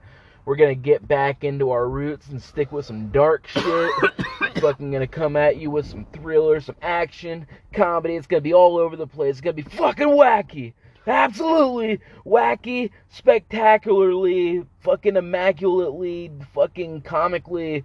[0.49, 3.91] We're gonna get back into our roots and stick with some dark shit.
[4.59, 8.15] fucking gonna come at you with some thriller, some action, comedy.
[8.15, 9.33] It's gonna be all over the place.
[9.33, 10.73] It's gonna be fucking wacky.
[11.05, 17.83] Absolutely wacky, spectacularly, fucking immaculately, fucking comically.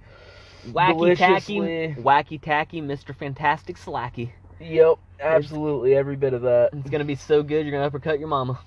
[0.68, 1.58] Wacky tacky,
[1.98, 3.14] wacky tacky, Mr.
[3.14, 4.30] Fantastic Slacky.
[4.58, 6.70] Yep, absolutely, every bit of that.
[6.72, 8.58] It's gonna be so good, you're gonna uppercut your mama.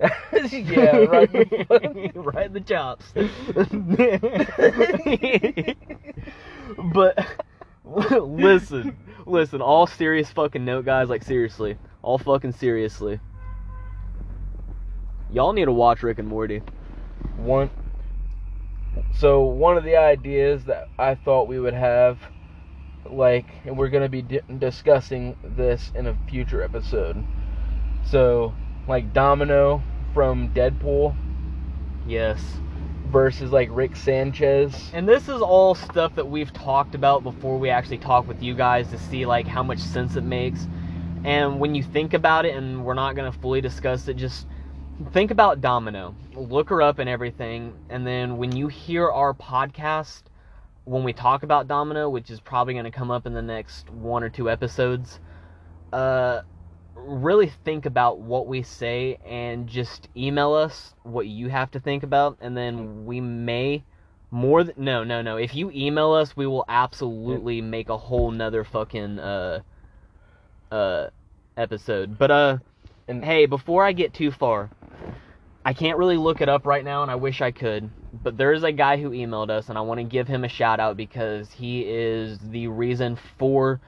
[0.00, 1.34] yeah, right.
[1.34, 3.12] in the right in the chops.
[6.92, 7.26] but
[7.84, 11.08] listen, listen, all serious fucking note, guys.
[11.08, 13.20] Like seriously, all fucking seriously.
[15.32, 16.62] Y'all need to watch Rick and Morty.
[17.36, 17.70] one
[19.12, 22.18] so one of the ideas that i thought we would have
[23.10, 27.22] like and we're going to be di- discussing this in a future episode
[28.04, 28.54] so
[28.86, 31.16] like domino from deadpool
[32.06, 32.60] Yes.
[33.10, 37.70] versus like rick sanchez And this is all stuff that we've talked about before we
[37.70, 40.66] actually talk with you guys to see like how much sense it makes.
[41.24, 44.46] And when you think about it and we're not going to fully discuss it, just
[45.12, 46.14] think about Domino.
[46.34, 50.22] Look her up and everything, and then when you hear our podcast,
[50.84, 53.90] when we talk about Domino, which is probably going to come up in the next
[53.90, 55.20] one or two episodes,
[55.92, 56.40] uh,
[57.08, 62.02] really think about what we say and just email us what you have to think
[62.02, 63.82] about, and then we may
[64.30, 65.36] more than no no no.
[65.36, 69.60] If you email us, we will absolutely make a whole nother fucking uh
[70.70, 71.08] uh
[71.56, 72.18] episode.
[72.18, 72.58] But uh,
[73.08, 74.70] And- hey, before I get too far,
[75.64, 77.90] I can't really look it up right now, and I wish I could.
[78.22, 80.48] But there is a guy who emailed us, and I want to give him a
[80.48, 83.80] shout out because he is the reason for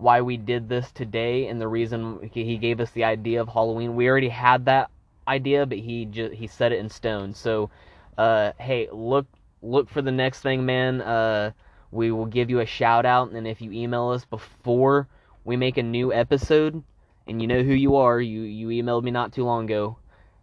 [0.00, 3.94] why we did this today, and the reason he gave us the idea of Halloween.
[3.94, 4.90] We already had that
[5.28, 7.34] idea, but he just he set it in stone.
[7.34, 7.70] So,
[8.16, 9.26] uh, hey, look
[9.62, 11.02] look for the next thing, man.
[11.02, 11.52] Uh,
[11.92, 15.06] we will give you a shout out, and if you email us before
[15.44, 16.82] we make a new episode,
[17.26, 19.98] and you know who you are, you you emailed me not too long ago,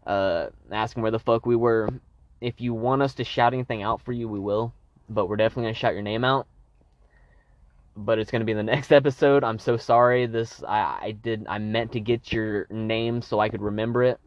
[0.06, 1.90] uh, asking where the fuck we were.
[2.40, 4.72] If you want us to shout anything out for you, we will,
[5.10, 6.46] but we're definitely gonna shout your name out.
[7.98, 9.44] But it's gonna be in the next episode.
[9.44, 10.28] I'm so sorry.
[10.28, 14.20] This I I did I meant to get your name so I could remember it,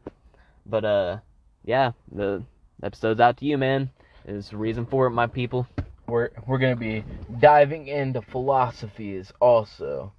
[0.66, 1.18] but uh,
[1.64, 2.42] yeah, the
[2.82, 3.90] episode's out to you, man.
[4.26, 5.66] Is reason for it, my people.
[6.08, 7.04] We're we're gonna be
[7.38, 10.12] diving into philosophies also.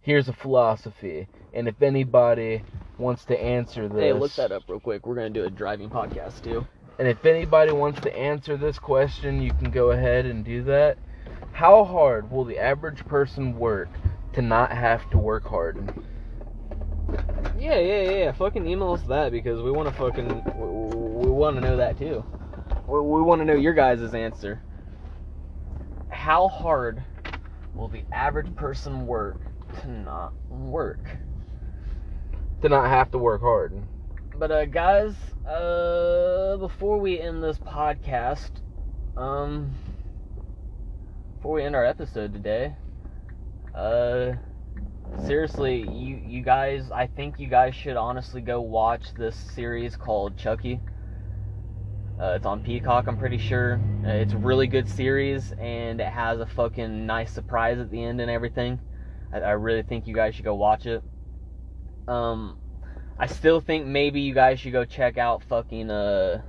[0.00, 2.62] Here's a philosophy, and if anybody
[2.98, 5.04] wants to answer this, Hey, look that up real quick.
[5.04, 6.64] We're gonna do a driving podcast too.
[6.98, 10.96] And if anybody wants to answer this question, you can go ahead and do that.
[11.54, 13.88] How hard will the average person work
[14.32, 15.88] to not have to work hard?
[17.56, 18.32] Yeah, yeah, yeah.
[18.32, 21.96] Fucking email us that because we want to fucking we, we want to know that
[21.96, 22.24] too.
[22.88, 24.60] We, we want to know your guys' answer.
[26.08, 27.00] How hard
[27.72, 29.38] will the average person work
[29.82, 31.06] to not work?
[32.62, 33.80] To not have to work hard.
[34.36, 35.14] But uh, guys,
[35.48, 38.50] uh, before we end this podcast,
[39.16, 39.70] um,
[41.44, 42.74] before we end our episode today,
[43.74, 44.32] uh,
[45.26, 50.38] seriously, you you guys, I think you guys should honestly go watch this series called
[50.38, 50.80] Chucky.
[52.18, 53.78] Uh, it's on Peacock, I'm pretty sure.
[54.06, 58.02] Uh, it's a really good series, and it has a fucking nice surprise at the
[58.02, 58.80] end and everything.
[59.30, 61.02] I, I really think you guys should go watch it.
[62.08, 62.56] Um,
[63.18, 66.40] I still think maybe you guys should go check out fucking uh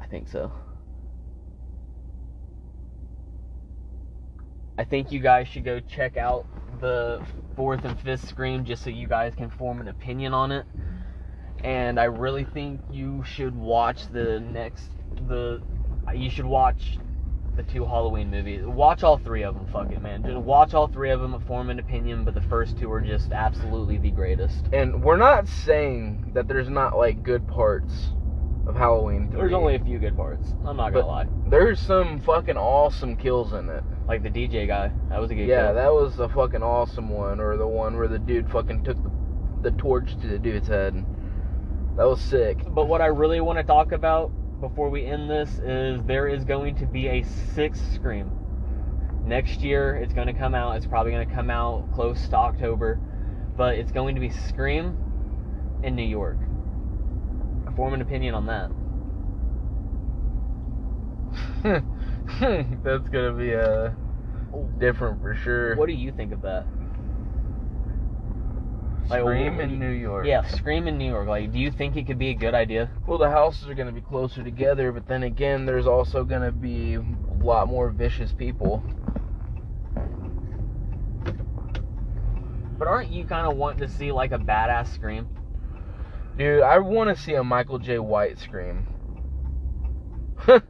[0.00, 0.50] I think so.
[4.78, 6.46] I think you guys should go check out
[6.80, 7.24] the
[7.56, 10.66] fourth and fifth scream just so you guys can form an opinion on it.
[11.62, 14.90] And I really think you should watch the next
[15.28, 15.62] the
[16.14, 16.98] you should watch
[17.54, 18.64] the two Halloween movies.
[18.64, 20.22] Watch all three of them, fuck it, man.
[20.24, 23.30] Just watch all three of them, form an opinion, but the first two are just
[23.30, 24.64] absolutely the greatest.
[24.72, 28.08] And we're not saying that there's not like good parts
[28.66, 29.40] of Halloween 3.
[29.40, 30.54] There's only a few good parts.
[30.64, 31.26] I'm not gonna lie.
[31.48, 33.84] There's some fucking awesome kills in it.
[34.08, 37.40] Like the DJ guy, that was a good Yeah, that was a fucking awesome one.
[37.40, 39.10] Or the one where the dude fucking took the,
[39.62, 41.04] the torch to the dude's head.
[41.96, 42.58] That was sick.
[42.68, 46.44] But what I really want to talk about before we end this is there is
[46.44, 47.22] going to be a
[47.54, 48.30] sixth Scream.
[49.24, 50.76] Next year, it's going to come out.
[50.76, 52.98] It's probably going to come out close to October,
[53.56, 54.96] but it's going to be Scream
[55.82, 56.38] in New York.
[57.68, 58.46] I Form an opinion on
[61.62, 61.82] that.
[62.82, 63.90] That's gonna be uh,
[64.78, 65.76] different for sure.
[65.76, 66.66] What do you think of that?
[69.10, 70.26] Like, Scream in New York.
[70.26, 71.28] Yeah, Scream in New York.
[71.28, 72.90] Like, do you think it could be a good idea?
[73.06, 76.94] Well, the houses are gonna be closer together, but then again, there's also gonna be
[76.94, 77.04] a
[77.40, 78.82] lot more vicious people.
[82.78, 85.28] But aren't you kind of wanting to see like a badass Scream?
[86.36, 88.86] Dude, I want to see a Michael Jai White scream.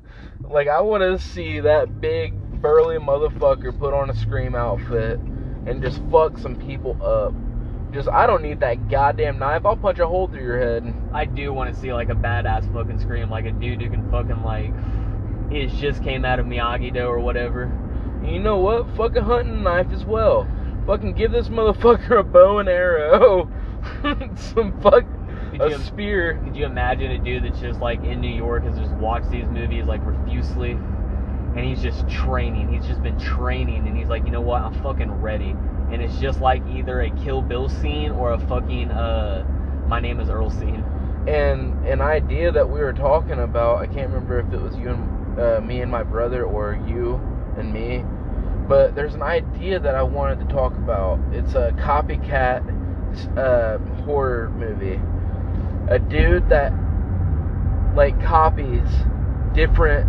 [0.50, 5.18] like, I want to see that big, burly motherfucker put on a scream outfit
[5.66, 7.34] and just fuck some people up.
[7.92, 9.66] Just, I don't need that goddamn knife.
[9.66, 10.94] I'll punch a hole through your head.
[11.12, 14.10] I do want to see like a badass fucking Scream, like a dude who can
[14.10, 14.72] fucking like,
[15.50, 17.64] he just came out of Miyagi Do or whatever.
[17.64, 18.96] And you know what?
[18.96, 20.48] Fuck a hunting knife as well.
[20.86, 23.50] Fucking give this motherfucker a bow and arrow.
[24.36, 25.04] some fuck,
[25.52, 26.40] Could a you, spear.
[26.44, 29.46] could you imagine a dude that's just like in New York has just watched these
[29.46, 32.72] movies like profusely, and he's just training.
[32.72, 34.62] He's just been training, and he's like, you know what?
[34.62, 35.54] I'm fucking ready.
[35.90, 39.44] And it's just like either a Kill Bill scene or a fucking uh,
[39.86, 40.82] My Name Is Earl scene.
[41.28, 44.88] and an idea that we were talking about i can't remember if it was you
[44.88, 47.14] and uh, me and my brother or you
[47.56, 48.04] and me
[48.68, 52.62] but there's an idea that i wanted to talk about it's a copycat
[53.36, 54.98] uh, horror movie.
[55.88, 56.72] A dude that
[57.94, 58.88] like copies
[59.54, 60.08] different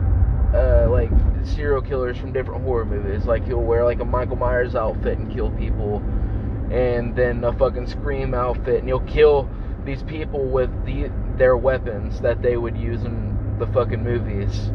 [0.56, 1.10] uh, like
[1.44, 3.26] serial killers from different horror movies.
[3.26, 5.98] Like he'll wear like a Michael Myers outfit and kill people,
[6.72, 9.50] and then a fucking Scream outfit, and he'll kill
[9.86, 14.72] these people with the their weapons that they would use in the fucking movies.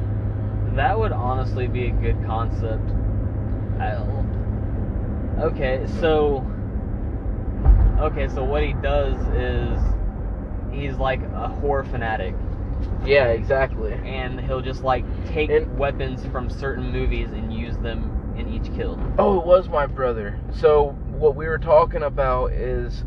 [0.75, 2.91] That would honestly be a good concept.
[3.81, 3.97] I-
[5.41, 6.45] okay, so
[8.01, 9.81] okay, so what he does is
[10.73, 12.35] he's like a horror fanatic,
[13.05, 13.93] Yeah, exactly.
[14.05, 18.73] and he'll just like take And- weapons from certain movies and use them in each
[18.75, 18.99] kill.
[19.19, 20.39] Oh, it was my brother.
[20.53, 23.05] So what we were talking about is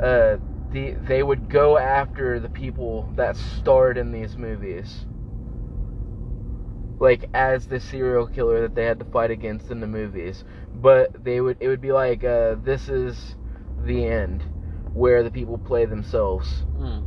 [0.00, 0.36] uh
[0.72, 5.06] the they would go after the people that starred in these movies.
[6.98, 10.44] Like as the serial killer that they had to fight against in the movies.
[10.74, 13.36] But they would it would be like uh this is
[13.84, 14.42] the end
[14.96, 16.48] where the people play themselves.
[16.78, 17.00] Hmm.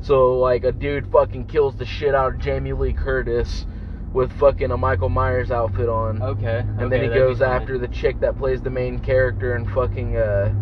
[0.00, 3.66] So like a dude fucking kills the shit out of Jamie Lee Curtis
[4.12, 6.20] with fucking a Michael Myers outfit on.
[6.20, 6.58] Okay.
[6.58, 10.16] And okay, then he goes after the chick that plays the main character in fucking
[10.16, 10.52] uh,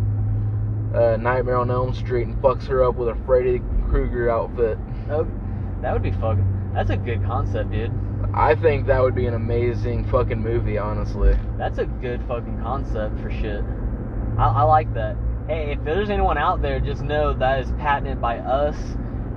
[0.94, 4.78] uh, Nightmare on Elm Street and fucks her up with a Freddy Krueger outfit.
[5.10, 5.26] Oh,
[5.80, 6.70] that would be fucking.
[6.74, 7.92] That's a good concept, dude.
[8.34, 11.36] I think that would be an amazing fucking movie, honestly.
[11.58, 13.62] That's a good fucking concept for shit.
[14.38, 15.16] I, I like that.
[15.48, 18.76] Hey, if there's anyone out there, just know that is patented by us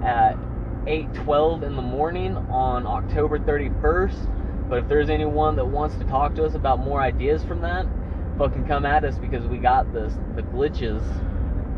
[0.03, 0.37] at
[0.85, 4.29] 8:12 in the morning on October 31st.
[4.69, 7.87] But if there's anyone that wants to talk to us about more ideas from that,
[8.37, 10.15] fucking come at us because we got this.
[10.35, 11.01] The glitches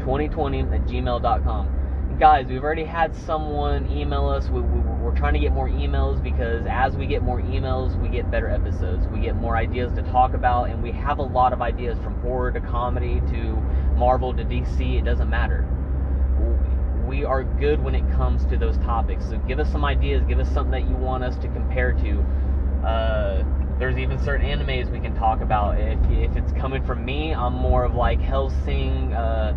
[0.01, 2.17] 2020 at gmail.com.
[2.19, 4.49] Guys, we've already had someone email us.
[4.49, 8.09] We, we, we're trying to get more emails because as we get more emails, we
[8.09, 9.07] get better episodes.
[9.07, 12.19] We get more ideas to talk about, and we have a lot of ideas from
[12.21, 13.63] horror to comedy to
[13.97, 14.99] Marvel to DC.
[14.99, 15.67] It doesn't matter.
[17.07, 19.25] We are good when it comes to those topics.
[19.29, 20.23] So give us some ideas.
[20.27, 22.87] Give us something that you want us to compare to.
[22.87, 23.43] Uh,
[23.79, 25.79] there's even certain animes we can talk about.
[25.79, 29.13] If, if it's coming from me, I'm more of like Hellsing.
[29.13, 29.53] Uh,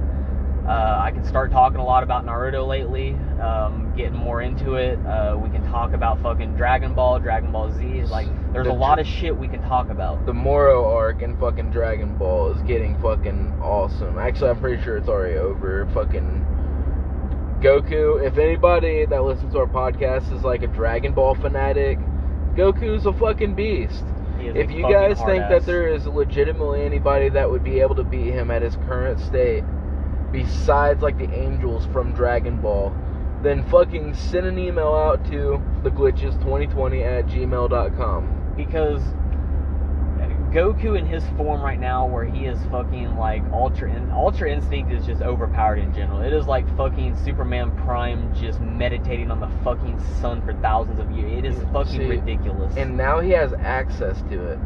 [0.70, 5.04] uh, I can start talking a lot about Naruto lately, um, getting more into it.
[5.04, 8.04] Uh, we can talk about fucking Dragon Ball, Dragon Ball Z.
[8.04, 10.24] Like, there's a lot of shit we can talk about.
[10.26, 14.16] The Moro arc in fucking Dragon Ball is getting fucking awesome.
[14.16, 15.88] Actually, I'm pretty sure it's already over.
[15.92, 16.46] Fucking
[17.60, 18.24] Goku.
[18.24, 21.98] If anybody that listens to our podcast is like a Dragon Ball fanatic,
[22.54, 24.04] Goku's a fucking beast.
[24.38, 25.50] He is a If you guys think hard-ass.
[25.50, 29.18] that there is legitimately anybody that would be able to beat him at his current
[29.18, 29.64] state,
[30.32, 32.94] besides like the angels from Dragon Ball,
[33.42, 38.54] then fucking send an email out to theglitches2020 at gmail.com.
[38.56, 39.02] because
[40.50, 44.92] Goku in his form right now, where he is fucking like Ultra in, Ultra Instinct
[44.92, 46.22] is just overpowered in general.
[46.22, 51.08] It is like fucking Superman Prime just meditating on the fucking sun for thousands of
[51.12, 51.38] years.
[51.38, 52.76] It is fucking See, ridiculous.
[52.76, 54.58] And now he has access to it.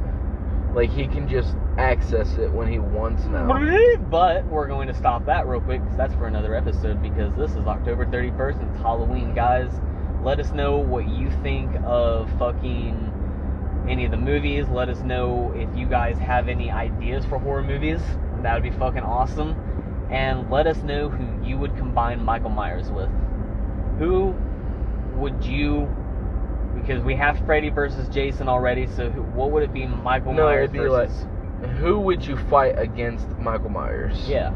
[0.74, 3.46] Like he can just access it when he wants now.
[4.10, 7.52] But we're going to stop that real quick because that's for another episode because this
[7.52, 9.70] is October 31st and it's Halloween, guys.
[10.22, 13.12] Let us know what you think of fucking
[13.88, 14.68] any of the movies.
[14.68, 18.00] Let us know if you guys have any ideas for horror movies.
[18.42, 19.56] That would be fucking awesome.
[20.10, 23.10] And let us know who you would combine Michael Myers with.
[23.98, 24.34] Who
[25.14, 25.88] would you?
[26.74, 29.86] Because we have Freddy versus Jason already, so who, what would it be?
[29.86, 31.26] Michael No, Myers it'd be versus?
[31.80, 34.28] Who would you fight against Michael Myers?
[34.28, 34.52] yeah.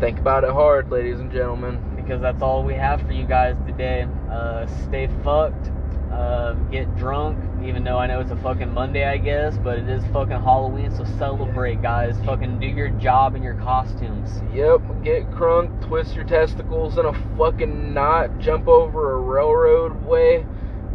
[0.00, 1.82] Think about it hard, ladies and gentlemen.
[1.96, 4.06] because that's all we have for you guys today.
[4.30, 5.70] Uh, stay fucked,
[6.12, 9.88] uh, get drunk, even though I know it's a fucking Monday, I guess, but it
[9.88, 12.16] is fucking Halloween, so celebrate, guys.
[12.24, 14.42] Fucking do your job in your costumes.
[14.54, 20.46] Yep, get crunk, twist your testicles in a fucking knot, jump over a railroad way,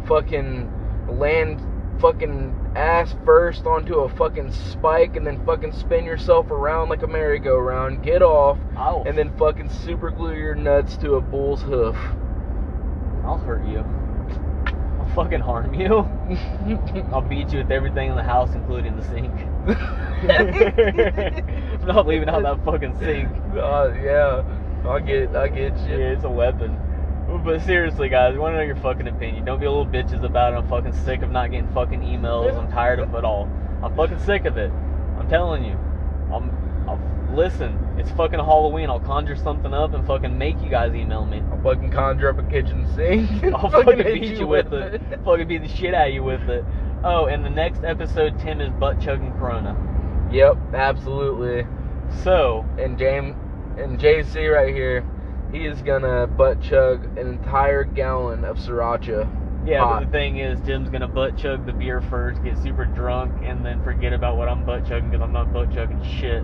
[0.06, 0.70] fucking
[1.08, 1.60] land
[2.00, 7.06] fucking ass first onto a fucking spike and then fucking spin yourself around like a
[7.06, 8.58] merry-go-round, get off,
[9.06, 11.96] and then fucking super glue your nuts to a bull's hoof.
[13.24, 13.84] I'll hurt you.
[15.14, 15.98] Fucking harm you.
[17.12, 19.32] I'll beat you with everything in the house, including the sink.
[20.28, 23.28] I'm not leaving out that fucking sink.
[23.54, 24.42] Uh, yeah,
[24.88, 25.90] I get, I get you.
[25.90, 26.76] Yeah, it's a weapon.
[27.44, 29.44] But seriously, guys, we want to know your fucking opinion.
[29.44, 30.56] Don't be a little bitches about it.
[30.56, 32.56] I'm fucking sick of not getting fucking emails.
[32.56, 33.48] I'm tired of it all.
[33.82, 34.70] I'm fucking sick of it.
[35.18, 35.78] I'm telling you.
[36.32, 36.50] I'm.
[37.34, 38.88] Listen, it's fucking Halloween.
[38.90, 41.42] I'll conjure something up and fucking make you guys email me.
[41.50, 43.28] I'll fucking conjure up a kitchen sink.
[43.54, 45.00] I'll fucking hit beat you with it.
[45.24, 46.64] fucking beat the shit out of you with it.
[47.02, 49.76] Oh, and the next episode, Tim is butt chugging Corona.
[50.32, 51.66] Yep, absolutely.
[52.22, 53.34] So, and James
[53.78, 55.04] and JC right here,
[55.52, 59.28] he is gonna butt chug an entire gallon of sriracha.
[59.66, 63.32] yeah, but the thing is, Jim's gonna butt chug the beer first, get super drunk,
[63.44, 66.42] and then forget about what I'm butt chugging because I'm not butt chugging shit.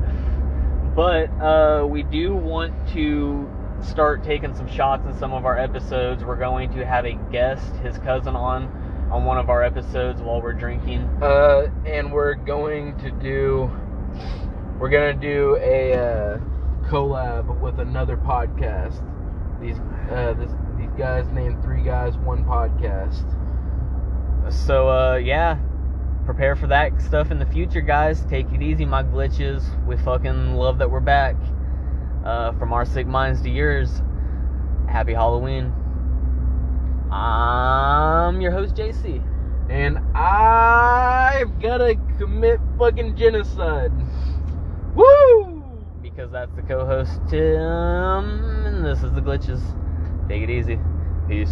[0.94, 3.48] But uh, we do want to
[3.82, 6.24] start taking some shots in some of our episodes.
[6.24, 8.68] We're going to have a guest, his cousin, on
[9.10, 11.02] on one of our episodes while we're drinking.
[11.20, 13.70] Uh, and we're going to do,
[14.78, 16.38] we're gonna do a uh,
[16.82, 19.02] collab with another podcast.
[19.60, 19.78] These
[20.10, 23.36] uh, this, these guys named Three Guys One Podcast.
[24.52, 25.58] So uh, yeah,
[26.32, 28.24] prepare for that stuff in the future, guys.
[28.26, 29.64] Take it easy, my glitches.
[29.84, 31.34] We fucking love that we're back.
[32.24, 34.00] Uh, from our sick minds to yours.
[34.88, 35.72] Happy Halloween.
[37.10, 39.20] I'm your host, JC.
[39.70, 43.90] And I've gotta commit fucking genocide.
[44.94, 45.64] Woo!
[46.00, 47.40] Because that's the co host, Tim.
[48.66, 49.60] And this is the glitches.
[50.28, 50.78] Take it easy.
[51.28, 51.50] Peace.